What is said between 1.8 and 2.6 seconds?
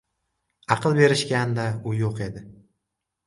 u yo‘q edi.